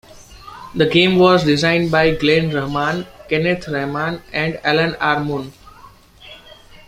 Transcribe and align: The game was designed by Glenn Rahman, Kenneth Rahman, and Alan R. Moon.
The 0.73 0.87
game 0.87 1.19
was 1.19 1.43
designed 1.43 1.91
by 1.91 2.15
Glenn 2.15 2.49
Rahman, 2.51 3.05
Kenneth 3.29 3.67
Rahman, 3.67 4.23
and 4.33 4.59
Alan 4.63 4.95
R. 4.95 5.23
Moon. 5.23 5.53